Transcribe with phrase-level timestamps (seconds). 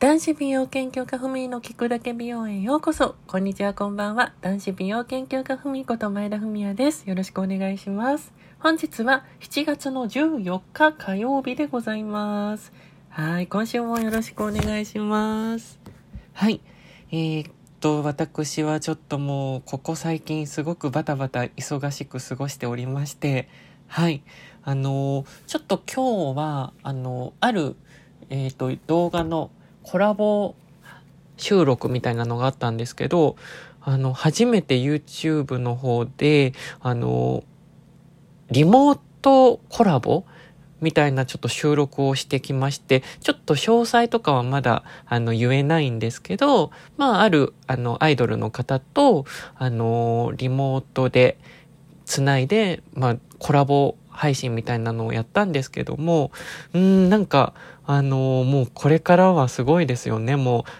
[0.00, 3.16] 男子美容研究家ふみの聞くだけ美容へようこそ。
[3.26, 4.32] こんにちは、こんばんは。
[4.42, 7.02] 男子美容研究家ふみこと前田文也です。
[7.10, 8.32] よろしくお願いします。
[8.60, 12.72] 本日は7月の14日火曜日でございます。
[13.08, 15.80] はい、今週もよろしくお願いします。
[16.32, 16.60] はい、
[17.10, 23.48] えー、っと、私はちょっともう、ここ最近すごくバタバタ忙しく過ごしておりまして、
[23.88, 24.22] はい、
[24.62, 27.74] あのちょっと今日は、あのある、
[28.30, 29.50] えっ、と、動画の
[29.90, 30.54] コラボ
[31.38, 33.36] 収録みたいなのがあったんですけど、
[33.80, 37.42] あの、初めて YouTube の方で、あの、
[38.50, 40.24] リモートコラボ
[40.82, 49.24] みたいなちょっと収録をしてきまして、ちょっと詳細とかはまだ、あの、言えないんですけど、まあ、ある、あの、アイドルの方と、
[49.54, 51.38] あの、リモートで
[52.04, 56.32] つないで、まあ、コラボ配信みたいなのをやったんですけども、
[56.74, 57.54] うん、なんか、
[57.86, 60.34] あのー、もうこれからはすごいですよね。
[60.34, 60.70] もう、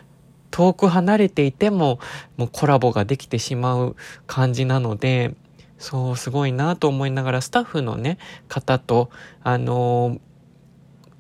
[0.51, 2.01] 遠く離れていても、
[2.37, 5.37] もうコラボができてしまう感じなので、
[5.79, 9.09] そう、すごいなと思いながら、スタッフのね、方と、
[9.45, 10.21] あのー、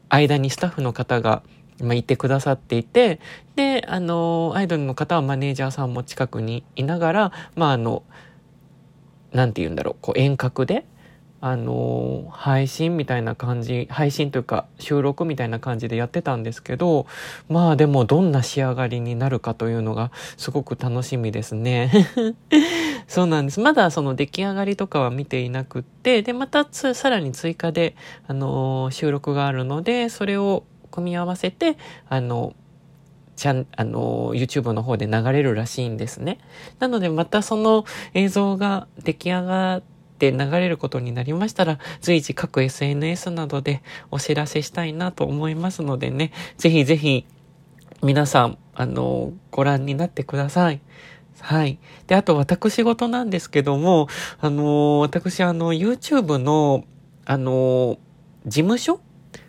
[0.08, 1.44] 間にスタッフの方が、
[1.80, 3.20] まあ、いてくださっていて、
[3.54, 8.02] で、あの、アイドルの方はマネージャーさんも近くにいながら、まあ、あの、
[9.30, 10.84] なんて言うんだろう、こう遠隔で、
[11.40, 17.06] あの配信みたいな感じ配信というか収録みたいな感じでやってたんですけど
[17.48, 21.92] まあでもどんな仕上がりになるかというのがすごく楽しみですね
[23.06, 27.94] そうなんですまだその出来上がりとかは見ていなくってでまたさらに追加で、
[28.26, 31.76] あの収録があるのでそれを組み合わせて
[32.08, 32.54] あの
[33.36, 36.38] ちゃん、あの、YouTube の方で流れるらしいんですね。
[36.80, 47.24] なのでまたその映像が出来上がって、って流れることになりましたら、随時各 SNS などでお知らせしたいなと思いますのでね、ぜひぜひ
[48.02, 50.80] 皆さん、あの、ご覧になってください。
[51.40, 51.78] はい。
[52.08, 54.08] で、あと私事なんですけども、
[54.40, 56.84] あの、私、あの、YouTube の、
[57.24, 57.98] あの、
[58.44, 59.00] 事務所？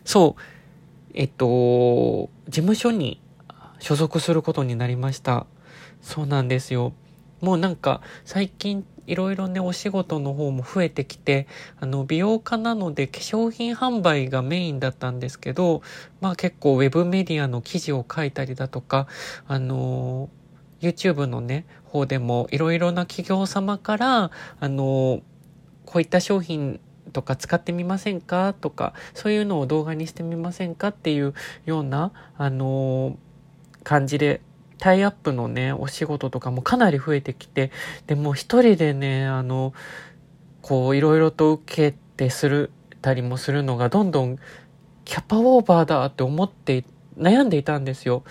[0.06, 0.42] そう、
[1.16, 3.20] えっと、事務所に
[3.80, 5.48] 所属することになりました。
[6.02, 6.94] そうなんですよ。
[7.42, 11.48] もうなんか、最近いろいろね、お仕事の方も増えてきて、
[11.80, 15.82] あの、美容家なので化粧品販売がメインだったんですけど、
[16.22, 19.08] まあ結構ウェブメディアの記事を書いたりだとか、
[19.48, 20.30] あの、
[20.80, 25.22] YouTube のね、方でもいろいろな企業様から、あの、
[25.86, 26.80] こういった商品
[27.12, 31.34] とか使ってみませんかとか、そういうのを動画にしてみませんかっていう
[31.66, 33.18] ような、あの、
[33.84, 34.42] 感じで
[34.80, 37.72] タイアップのね、お仕事とかもかなり増えてきて、
[38.08, 39.74] でも一人でね、あの、
[40.62, 44.38] こう、いろいろと受けてするたりもするのが、どんどん
[45.06, 46.86] キャパオーバーだって思って
[47.18, 48.24] 悩んでいたんですよ。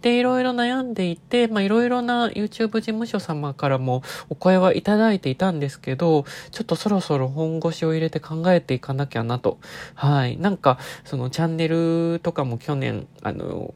[0.00, 9.58] で、いろいろ悩んでいて、まあ、いろいろな YouTube 事務所様からもお声はいただいていたんですけど、ちょっとそろそろ本腰を入れて考えていかなきゃなと。
[9.94, 10.38] はい。
[10.38, 13.74] なんか、そのチャンネルとかも去年、あの、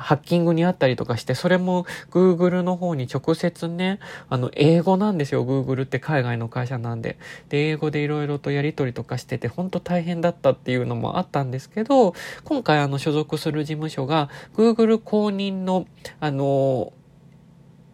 [0.00, 5.44] ハッキングにあったりとかして、それも Google の方に直接ね、あの、英語なんですよ。
[5.44, 7.18] Google って海外の会社なんで。
[7.48, 15.86] で、英語でいろいろとやり取りとかしてて、本当大変だったっていうのもあったんですけど、今回あの、所属する事務所が Google 公認の、
[16.18, 16.92] あの、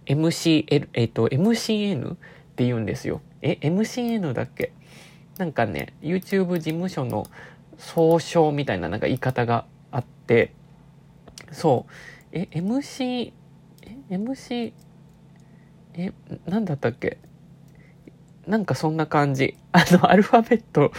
[0.07, 2.17] MCL、えっと、MCN っ
[2.55, 3.21] て言うんですよ。
[3.43, 4.73] え、MCN だっけ？
[5.39, 7.27] なんかね、YouTube 事務所の
[7.79, 10.53] 総称みたいななんか言い方があって、
[11.57, 11.93] そう。
[12.33, 13.33] え、MC、
[14.11, 14.73] え、MC、
[15.95, 16.13] え、
[16.47, 17.17] なんだったっけ？
[18.47, 19.57] なんかそんな感じ。
[19.73, 20.93] あの、アルファベット、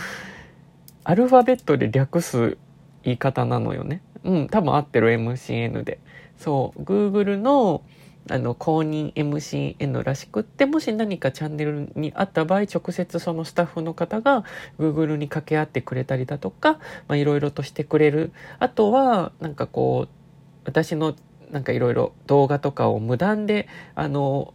[1.04, 2.58] アルファベットで略す
[3.04, 4.02] 言い方なのよね。
[4.24, 6.00] うん、多分合ってる MCN で。
[6.38, 7.84] そう、Google の、
[8.32, 14.44] あの、公認 MCN らしくって、もし何かチャンネルにあった場合、直接そのスタッフの方が
[14.80, 16.74] Google に掛け合ってくれたりだとか、
[17.08, 18.32] まあいろいろとしてくれる。
[18.60, 20.27] あとは、なんかこう、
[20.68, 21.16] 私の
[21.50, 24.54] なんかいろいろ動画とかを無断で、あの、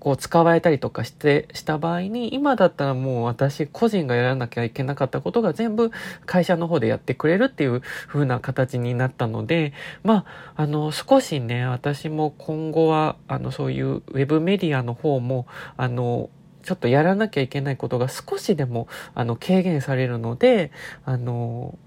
[0.00, 5.90] こう使われたりとかして、した場合に、今だったらもう私個人がやらなきゃいけなかったことが全部
[6.26, 9.72] 会社の方でやってくれるっていう風な形になったので、
[10.02, 10.24] ま
[10.56, 15.46] あ、あの、少しね、私も今後は、あの、そういうウェブメディアの方も、
[15.76, 16.28] あの、
[16.62, 20.72] ちょっとやらなきゃいけないことが少しでも、あの、軽減されるので、
[21.04, 21.78] あの、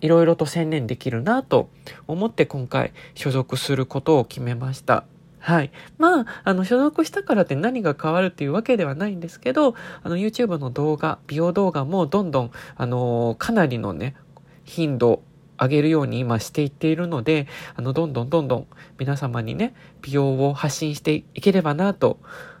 [0.00, 1.70] いろいろと専念できるなと
[2.06, 5.04] 思って今回所属することを決めました。
[5.40, 5.70] はい。
[5.96, 14.16] まあ、あの、所属したからって何が変わるっていうわけではないんですけど、あの、YouTube の動画、美容動画もどんどん、あの、かなりのね、
[14.64, 15.22] 頻度、
[15.58, 18.66] 上げるように今していっているので、あの、どんどんどんどん
[18.98, 22.18] 皆様にね、美容を発信していければなと、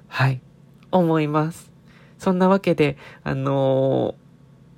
[0.08, 0.40] はい、
[0.90, 1.70] 思います。
[2.18, 4.19] そんなわけで、あのー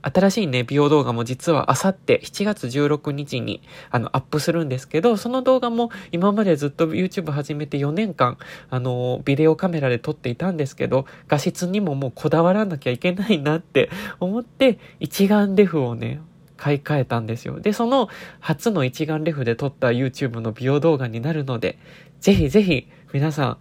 [0.03, 8.37] 新しいね、美容動画も実はあさって7月16日にあのアップするんですけど、その動画も今までずっと YouTube 始めて4年間、
[8.69, 16.21] あの、ビデオカメラで撮っていたんですけど、画質にももうこだわらなきゃいけないなって 思って、一眼レフをね、
[16.57, 17.61] 買い替えたんですよ。
[17.61, 18.09] で、その
[18.41, 21.79] 初の一眼レフで撮った YouTube の美容動画になるので、
[22.21, 23.59] ぜひぜひ皆さん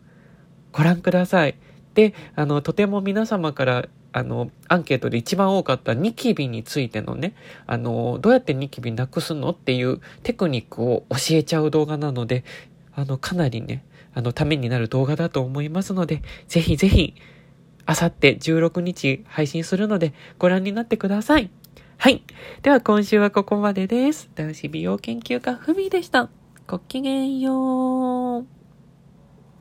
[0.71, 1.55] ご覧ください。
[1.93, 7.33] で、あの、とても皆様からあの、アンケートで一番多かったニキビについてのね、
[7.65, 12.43] あの、どうやってニキビなくすのっていうテクニックを教えちゃう動画なので、
[12.93, 17.15] あの、かなりね、あの、ためになる動画だと思いますので、ぜひぜひ、
[17.85, 21.49] あさって16日配信するので、ご覧になってください。
[21.97, 22.23] はい。
[22.63, 24.29] では今週はここまでです。
[24.35, 26.29] 男子美容研究家ふみでした。
[26.67, 28.60] ごきげんよう。